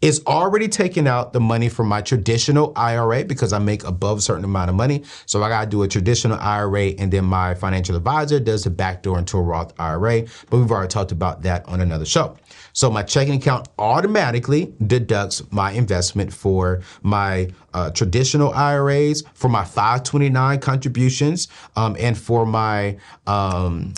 [0.00, 4.20] Is already taking out the money from my traditional IRA because I make above a
[4.20, 5.02] certain amount of money.
[5.26, 8.70] So I got to do a traditional IRA and then my financial advisor does the
[8.70, 10.22] backdoor into a Roth IRA.
[10.50, 12.36] But we've already talked about that on another show.
[12.78, 19.64] So my checking account automatically deducts my investment for my uh, traditional IRAs, for my
[19.64, 23.94] 529 contributions, um, and for my um,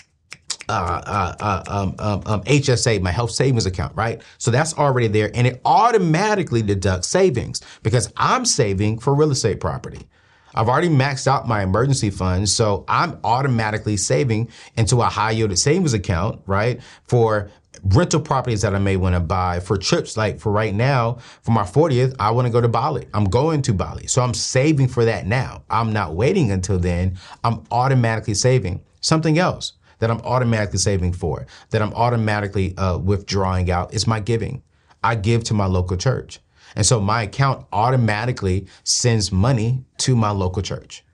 [0.71, 4.23] uh, uh, uh um, um, um, HSA, my health savings account, right?
[4.39, 9.61] So that's already there, and it automatically deducts savings because I'm saving for real estate
[9.61, 10.07] property.
[10.55, 15.59] I've already maxed out my emergency fund, so I'm automatically saving into a high yielded
[15.59, 16.81] savings account, right?
[17.05, 17.51] For
[17.83, 21.53] rental properties that I may want to buy, for trips like for right now, for
[21.53, 23.07] my 40th, I want to go to Bali.
[23.15, 24.07] I'm going to Bali.
[24.07, 25.65] So I'm saving for that now.
[25.71, 27.19] I'm not waiting until then.
[27.45, 28.83] I'm automatically saving.
[29.01, 34.21] Something else that I'm automatically saving for, that I'm automatically uh, withdrawing out is my
[34.21, 34.63] giving.
[35.03, 36.41] I give to my local church.
[36.77, 41.05] And so my account automatically sends money to my local church.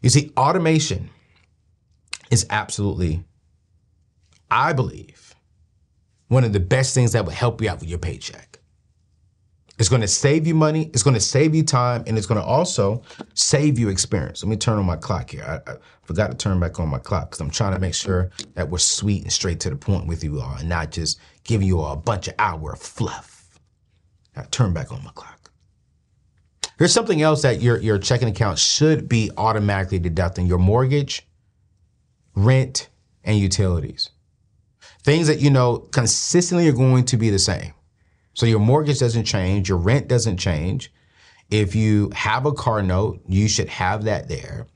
[0.00, 1.10] You see, automation
[2.30, 3.24] is absolutely,
[4.52, 5.34] I believe,
[6.28, 8.58] one of the best things that will help you out with your paycheck.
[9.78, 12.38] It's going to save you money, it's going to save you time, and it's going
[12.38, 14.44] to also save you experience.
[14.44, 15.42] Let me turn on my clock here.
[15.42, 18.30] I, I forgot to turn back on my clock because I'm trying to make sure
[18.52, 21.66] that we're sweet and straight to the point with you all and not just giving
[21.66, 23.58] you all a bunch of hour of fluff.
[24.36, 25.50] I turn back on my clock.
[26.78, 31.26] Here's something else that your, your checking account should be automatically deducting your mortgage,
[32.34, 32.90] rent,
[33.24, 34.10] and utilities.
[35.04, 37.74] Things that you know consistently are going to be the same.
[38.34, 40.92] So your mortgage doesn't change, your rent doesn't change.
[41.50, 44.66] If you have a car note, you should have that there.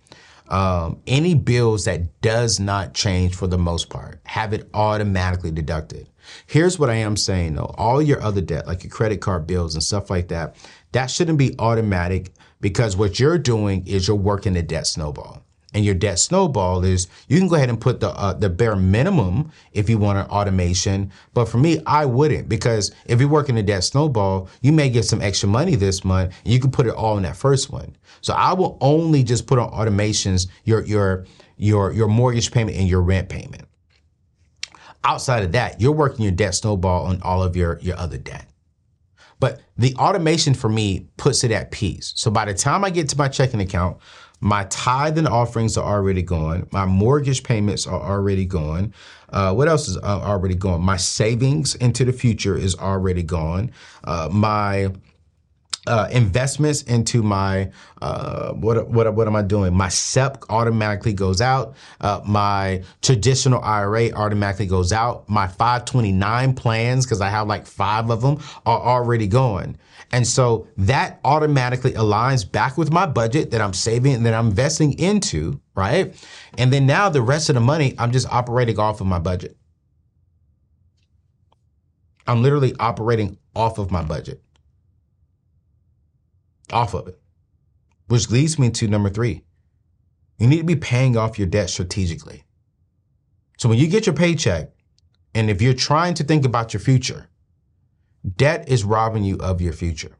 [0.48, 6.08] Um, any bills that does not change for the most part, have it automatically deducted.
[6.46, 7.74] Here's what I am saying though.
[7.78, 10.56] All your other debt, like your credit card bills and stuff like that,
[10.92, 15.45] that shouldn't be automatic because what you're doing is you're working the debt snowball
[15.76, 18.76] and your debt snowball is you can go ahead and put the uh, the bare
[18.76, 21.12] minimum if you want an automation.
[21.34, 25.04] But for me, I wouldn't because if you're working the debt snowball, you may get
[25.04, 27.94] some extra money this month and you can put it all in that first one.
[28.22, 31.26] So I will only just put on automations your your
[31.58, 33.68] your your mortgage payment and your rent payment.
[35.04, 38.48] Outside of that, you're working your debt snowball on all of your your other debt.
[39.38, 42.14] But the automation for me puts it at peace.
[42.16, 43.98] So by the time I get to my checking account,
[44.40, 46.68] my tithe and offerings are already gone.
[46.70, 48.92] My mortgage payments are already gone.
[49.30, 50.82] Uh, what else is uh, already gone?
[50.82, 53.70] My savings into the future is already gone.
[54.04, 54.92] Uh, my
[55.86, 57.70] uh, investments into my
[58.02, 59.74] uh, what what what am I doing?
[59.74, 61.76] My SEP automatically goes out.
[62.00, 65.28] Uh, my traditional IRA automatically goes out.
[65.28, 69.78] My 529 plans because I have like five of them are already going,
[70.12, 74.48] and so that automatically aligns back with my budget that I'm saving and that I'm
[74.48, 76.14] investing into, right?
[76.58, 79.56] And then now the rest of the money I'm just operating off of my budget.
[82.28, 84.42] I'm literally operating off of my budget
[86.72, 87.18] off of it.
[88.08, 89.42] Which leads me to number three.
[90.38, 92.44] You need to be paying off your debt strategically.
[93.58, 94.70] So when you get your paycheck,
[95.34, 97.28] and if you're trying to think about your future,
[98.36, 100.16] debt is robbing you of your future.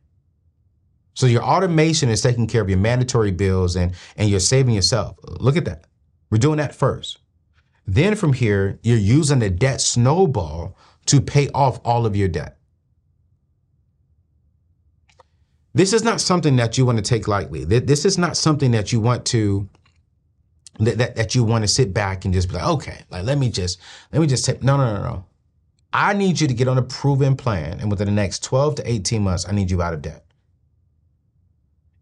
[1.14, 5.16] So your automation is taking care of your mandatory bills and, and you're saving yourself.
[5.24, 5.86] Look at that.
[6.30, 7.18] We're doing that first.
[7.86, 12.55] Then from here, you're using the debt snowball to pay off all of your debt.
[15.76, 17.62] This is not something that you want to take lightly.
[17.66, 19.68] This is not something that you want to
[20.78, 23.36] that, that, that you want to sit back and just be like, okay, like let
[23.36, 23.78] me just
[24.10, 25.26] let me just take no no no no.
[25.92, 28.90] I need you to get on a proven plan, and within the next 12 to
[28.90, 30.24] 18 months, I need you out of debt.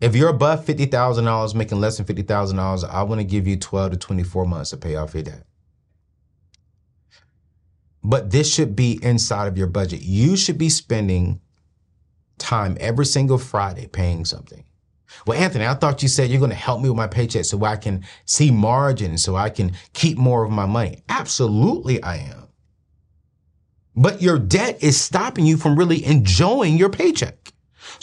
[0.00, 3.26] If you're above fifty thousand dollars, making less than fifty thousand dollars, I want to
[3.26, 5.42] give you 12 to 24 months to pay off your debt.
[8.04, 10.02] But this should be inside of your budget.
[10.02, 11.40] You should be spending
[12.38, 14.64] time every single Friday paying something.
[15.27, 17.64] Well, Anthony, I thought you said you're going to help me with my paycheck so
[17.64, 21.03] I can see margin, so I can keep more of my money.
[21.09, 22.49] Absolutely, I am.
[23.97, 27.54] But your debt is stopping you from really enjoying your paycheck.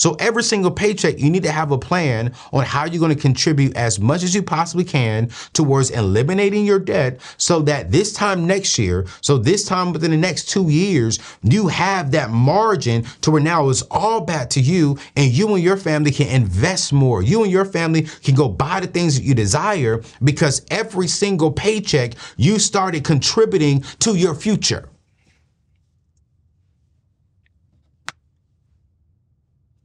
[0.02, 3.22] So every single paycheck, you need to have a plan on how you're going to
[3.22, 8.48] contribute as much as you possibly can towards eliminating your debt so that this time
[8.48, 13.30] next year, so this time within the next two years, you have that margin to
[13.30, 17.22] where now it's all back to you and you and your family can invest more.
[17.22, 21.52] You and your family can go buy the things that you desire because every single
[21.52, 24.90] paycheck you started contributing to your future.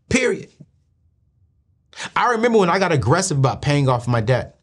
[0.09, 0.51] Period.
[2.17, 4.59] I remember when I got aggressive about paying off my debt.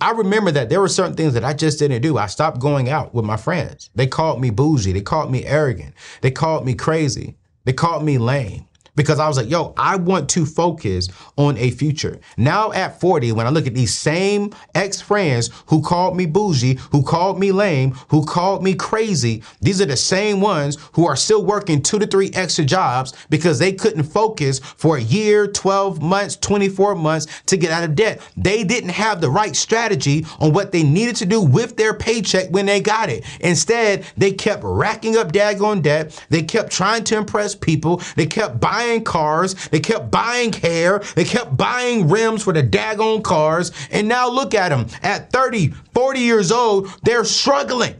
[0.00, 2.16] I remember that there were certain things that I just didn't do.
[2.16, 3.90] I stopped going out with my friends.
[3.96, 4.92] They called me bougie.
[4.92, 5.94] They called me arrogant.
[6.20, 7.36] They called me crazy.
[7.64, 8.66] They called me lame.
[8.94, 12.20] Because I was like, yo, I want to focus on a future.
[12.36, 16.78] Now at 40, when I look at these same ex friends who called me bougie,
[16.90, 21.16] who called me lame, who called me crazy, these are the same ones who are
[21.16, 26.02] still working two to three extra jobs because they couldn't focus for a year, 12
[26.02, 28.20] months, 24 months to get out of debt.
[28.36, 32.50] They didn't have the right strategy on what they needed to do with their paycheck
[32.50, 33.24] when they got it.
[33.40, 36.24] Instead, they kept racking up daggone debt.
[36.28, 38.02] They kept trying to impress people.
[38.16, 39.54] They kept buying buying cars.
[39.68, 41.00] They kept buying hair.
[41.14, 43.70] They kept buying rims for the daggone cars.
[43.90, 44.86] And now look at them.
[45.02, 47.94] At 30, 40 years old, they're struggling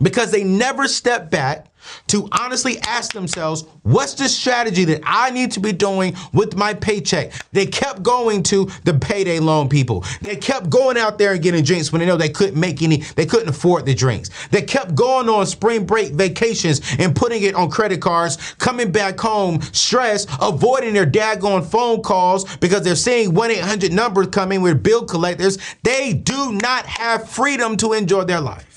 [0.00, 1.66] because they never stepped back
[2.08, 6.74] to honestly ask themselves, what's the strategy that I need to be doing with my
[6.74, 7.32] paycheck?
[7.52, 10.04] They kept going to the payday loan people.
[10.22, 12.98] They kept going out there and getting drinks when they know they couldn't make any,
[13.16, 14.30] they couldn't afford the drinks.
[14.50, 19.18] They kept going on spring break vacations and putting it on credit cards, coming back
[19.18, 25.04] home stressed, avoiding their daggone phone calls because they're seeing 1-800 numbers coming with bill
[25.04, 25.58] collectors.
[25.82, 28.67] They do not have freedom to enjoy their life.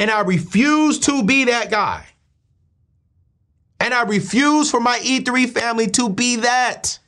[0.00, 2.06] And I refuse to be that guy.
[3.78, 6.98] And I refuse for my E3 family to be that.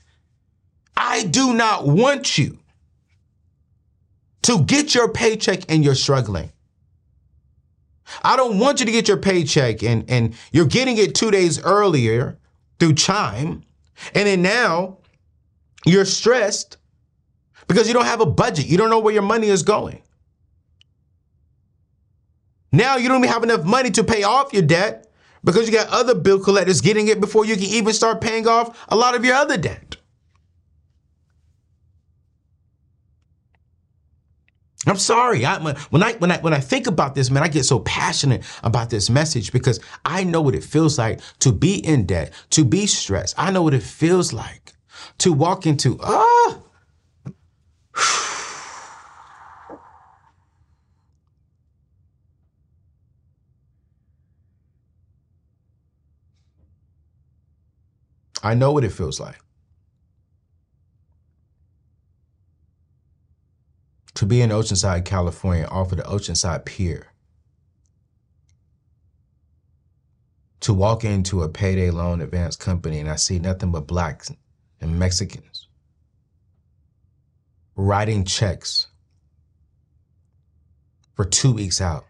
[0.95, 2.59] I do not want you
[4.43, 6.53] to get your paycheck and you're struggling.
[8.23, 11.65] I don't want you to get your paycheck and, and you're getting it two days
[11.65, 12.39] earlier
[12.79, 13.63] through Chime.
[14.15, 14.99] And then now
[15.87, 16.77] you're stressed
[17.69, 18.67] because you don't have a budget.
[18.67, 20.03] You don't know where your money is going.
[22.73, 25.07] Now you don't even have enough money to pay off your debt
[25.45, 28.87] because you got other bill collectors getting it before you can even start paying off
[28.89, 29.97] a lot of your other debt.
[34.87, 35.45] I'm sorry.
[35.45, 38.43] I, when I when I when I think about this, man, I get so passionate
[38.65, 42.65] about this message because I know what it feels like to be in debt, to
[42.65, 43.37] be stressed.
[43.39, 44.73] I know what it feels like
[45.19, 46.59] to walk into ah.
[58.43, 59.39] I know what it feels like.
[64.15, 67.09] To be in Oceanside, California, off of the Oceanside Pier.
[70.61, 74.31] To walk into a payday loan advance company and I see nothing but blacks
[74.81, 75.69] and Mexicans
[77.75, 78.87] writing checks
[81.15, 82.07] for two weeks out.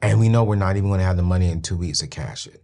[0.00, 2.06] And we know we're not even going to have the money in two weeks to
[2.08, 2.61] cash it.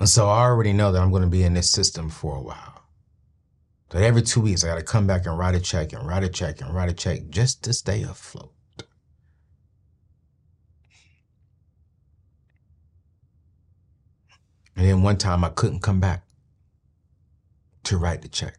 [0.00, 2.40] And so I already know that I'm going to be in this system for a
[2.40, 2.82] while.
[3.90, 6.24] That every two weeks I got to come back and write a check and write
[6.24, 8.52] a check and write a check just to stay afloat.
[14.74, 16.24] And then one time I couldn't come back
[17.84, 18.58] to write the check.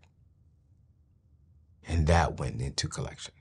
[1.88, 3.34] And that went into collection.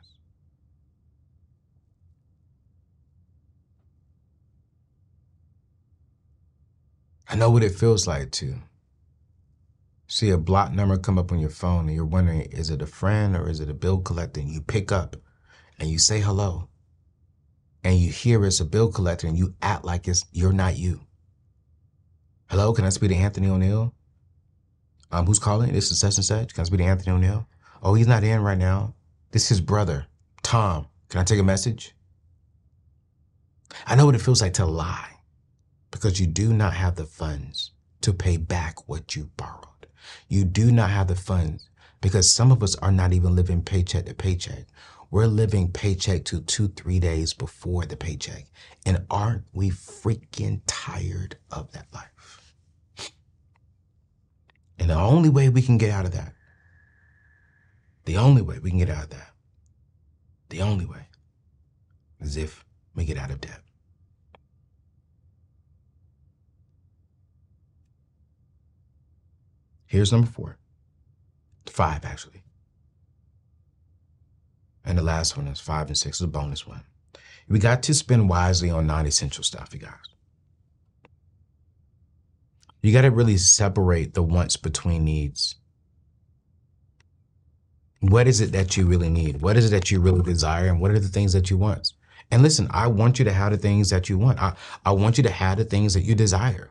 [7.30, 8.56] I know what it feels like to
[10.08, 12.86] see a block number come up on your phone and you're wondering, is it a
[12.86, 14.40] friend or is it a bill collector?
[14.40, 15.14] And you pick up
[15.78, 16.68] and you say hello
[17.84, 21.02] and you hear it's a bill collector and you act like it's you're not you.
[22.50, 23.94] Hello, can I speak to Anthony O'Neal?
[25.12, 25.72] Um, who's calling?
[25.72, 26.52] This is such and such.
[26.52, 27.46] Can I speak to Anthony O'Neal?
[27.80, 28.96] Oh, he's not in right now.
[29.30, 30.06] This is his brother,
[30.42, 30.88] Tom.
[31.08, 31.94] Can I take a message?
[33.86, 35.19] I know what it feels like to lie
[35.90, 39.86] because you do not have the funds to pay back what you borrowed.
[40.28, 41.68] You do not have the funds
[42.00, 44.66] because some of us are not even living paycheck to paycheck.
[45.10, 48.46] We're living paycheck to two, three days before the paycheck.
[48.86, 52.54] And aren't we freaking tired of that life?
[54.78, 56.32] And the only way we can get out of that,
[58.06, 59.32] the only way we can get out of that,
[60.48, 61.06] the only way
[62.20, 62.64] is if
[62.94, 63.60] we get out of debt.
[69.90, 70.56] Here's number four.
[71.66, 72.44] Five, actually.
[74.84, 76.84] And the last one is five and six is a bonus one.
[77.48, 79.90] We got to spend wisely on non essential stuff, you guys.
[82.82, 85.56] You got to really separate the wants between needs.
[87.98, 89.42] What is it that you really need?
[89.42, 90.68] What is it that you really desire?
[90.68, 91.94] And what are the things that you want?
[92.30, 94.40] And listen, I want you to have the things that you want.
[94.40, 94.54] I,
[94.86, 96.70] I want you to have the things that you desire.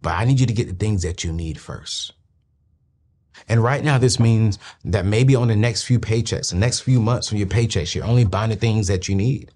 [0.00, 2.12] But I need you to get the things that you need first.
[3.48, 7.00] And right now, this means that maybe on the next few paychecks, the next few
[7.00, 9.50] months from your paychecks, you're only buying the things that you need.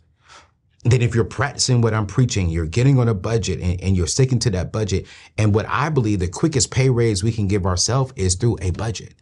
[0.85, 4.07] then if you're practicing what I'm preaching, you're getting on a budget and, and, you're
[4.07, 5.07] sticking to that budget.
[5.37, 8.71] And what I believe the quickest pay raise we can give ourselves is through a
[8.71, 9.15] budget.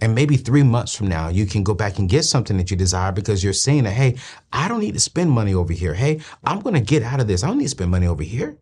[0.00, 2.76] And maybe three months from now, you can go back and get something that you
[2.76, 4.16] desire because you're saying that, hey,
[4.52, 5.94] I don't need to spend money over here.
[5.94, 7.44] Hey, I'm going to get out of this.
[7.44, 8.58] I don't need to spend money over here.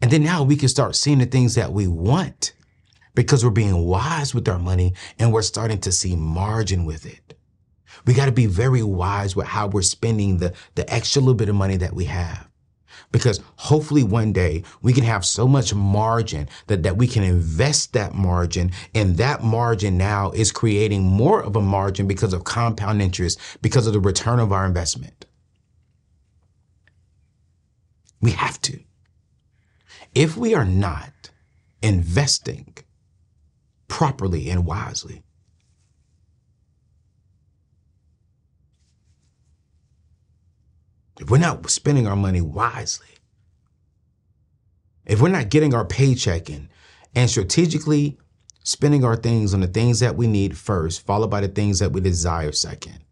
[0.00, 2.52] And then now we can start seeing the things that we want
[3.14, 7.38] because we're being wise with our money and we're starting to see margin with it.
[8.06, 11.48] We got to be very wise with how we're spending the, the extra little bit
[11.48, 12.48] of money that we have.
[13.12, 17.92] Because hopefully one day we can have so much margin that, that we can invest
[17.92, 23.00] that margin and that margin now is creating more of a margin because of compound
[23.00, 25.26] interest, because of the return of our investment.
[28.20, 28.80] We have to.
[30.14, 31.30] If we are not
[31.82, 32.74] investing
[33.88, 35.22] properly and wisely,
[41.20, 43.06] if we're not spending our money wisely,
[45.06, 46.68] if we're not getting our paycheck in
[47.14, 48.18] and strategically
[48.64, 51.92] spending our things on the things that we need first, followed by the things that
[51.92, 53.04] we desire second,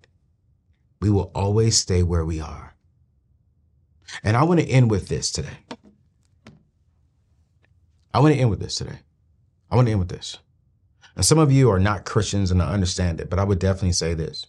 [1.01, 2.75] we will always stay where we are.
[4.25, 5.59] And I want to end with this today.
[8.14, 8.99] I want to end with this today.
[9.70, 10.39] I want to end with this.
[11.17, 13.93] And some of you are not Christians and I understand it, but I would definitely
[13.93, 14.47] say this.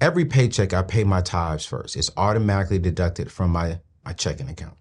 [0.00, 1.96] Every paycheck, I pay my tithes first.
[1.96, 4.76] It's automatically deducted from my, my checking account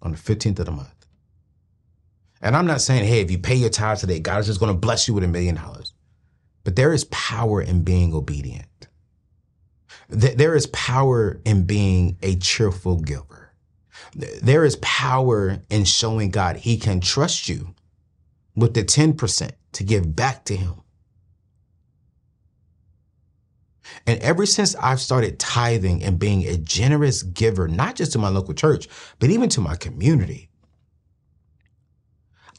[0.00, 1.06] on the 15th of the month.
[2.40, 4.72] And I'm not saying, hey, if you pay your tithes today, God is just going
[4.72, 5.92] to bless you with a million dollars.
[6.64, 8.66] But there is power in being obedient.
[10.08, 13.52] There is power in being a cheerful giver.
[14.14, 17.74] There is power in showing God he can trust you
[18.54, 20.74] with the 10% to give back to him.
[24.06, 28.28] And ever since I've started tithing and being a generous giver, not just to my
[28.28, 28.88] local church,
[29.18, 30.48] but even to my community,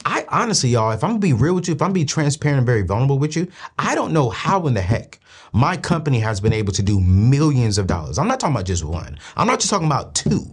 [0.05, 2.59] I honestly, y'all, if I'm gonna be real with you, if I'm gonna be transparent
[2.59, 3.47] and very vulnerable with you,
[3.79, 5.19] I don't know how in the heck
[5.53, 8.17] my company has been able to do millions of dollars.
[8.17, 9.17] I'm not talking about just one.
[9.37, 10.45] I'm not just talking about two.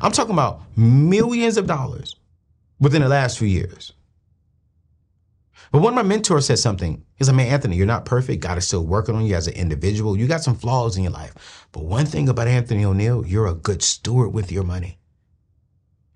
[0.00, 2.16] I'm talking about millions of dollars
[2.78, 3.92] within the last few years.
[5.72, 7.02] But one of my mentors said something.
[7.16, 8.42] He's like, man, Anthony, you're not perfect.
[8.42, 10.18] God is still working on you as an individual.
[10.18, 11.66] You got some flaws in your life.
[11.72, 14.98] But one thing about Anthony O'Neal, you're a good steward with your money.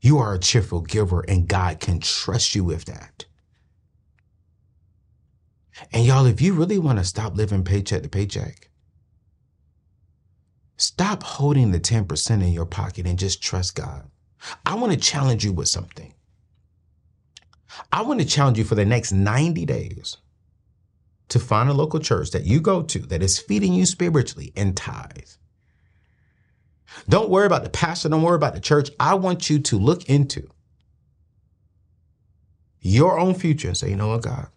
[0.02, 3.24] You are a cheerful giver, and God can trust you with that.
[5.90, 8.70] And y'all, if you really want to stop living paycheck to paycheck,
[10.76, 14.10] stop holding the 10% in your pocket and just trust God.
[14.66, 16.12] I want to challenge you with something.
[17.92, 20.16] I want to challenge you for the next 90 days
[21.28, 24.76] to find a local church that you go to that is feeding you spiritually and
[24.76, 25.28] tithe.
[27.08, 28.90] Don't worry about the pastor, don't worry about the church.
[28.98, 30.48] I want you to look into
[32.80, 34.48] your own future and say, you know what, God,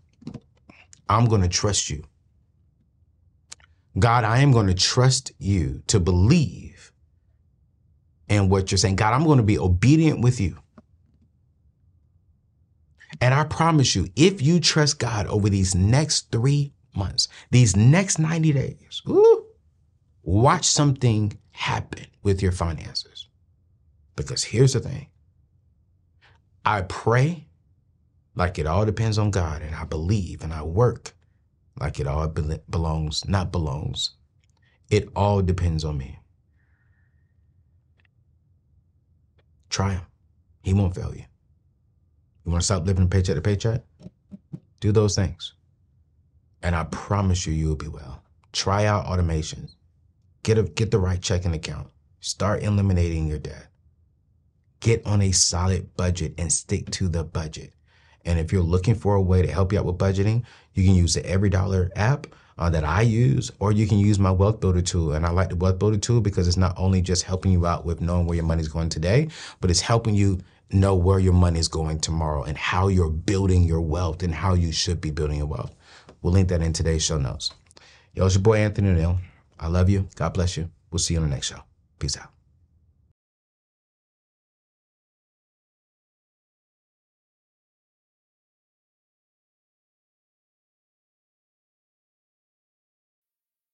[1.09, 2.03] I'm going to trust you.
[3.97, 6.93] God, I am going to trust you to believe
[8.29, 8.95] in what you're saying.
[8.95, 10.57] God, I'm going to be obedient with you.
[13.21, 18.17] And I promise you, if you trust God over these next three months, these next
[18.17, 19.45] 90 days, ooh,
[20.23, 23.27] watch something happen with your finances.
[24.15, 25.07] Because here's the thing
[26.65, 27.47] I pray
[28.35, 31.13] like it all depends on God, and I believe and I work
[31.79, 34.11] like it all be- belongs, not belongs.
[34.89, 36.19] It all depends on me.
[39.69, 40.05] Try him.
[40.63, 41.25] He won't fail you.
[42.49, 43.83] You want to stop living paycheck to paycheck?
[44.79, 45.53] Do those things.
[46.63, 48.23] And I promise you, you'll be well.
[48.53, 49.69] Try out automation.
[50.41, 51.91] Get, a, get the right checking account.
[52.21, 53.67] Start eliminating your debt.
[54.79, 57.71] Get on a solid budget and stick to the budget.
[58.25, 60.43] And if you're looking for a way to help you out with budgeting,
[60.73, 62.25] you can use the Every Dollar app
[62.57, 65.13] uh, that I use, or you can use my Wealth Builder tool.
[65.13, 67.85] And I like the Wealth Builder tool because it's not only just helping you out
[67.85, 69.27] with knowing where your money's going today,
[69.61, 70.39] but it's helping you
[70.71, 74.53] know where your money is going tomorrow and how you're building your wealth and how
[74.53, 75.73] you should be building your wealth.
[76.21, 77.51] We'll link that in today's show notes.
[78.13, 79.19] Yo, it's your boy Anthony O'Neal.
[79.59, 80.07] I love you.
[80.15, 80.69] God bless you.
[80.91, 81.61] We'll see you on the next show.
[81.99, 82.38] Peace out.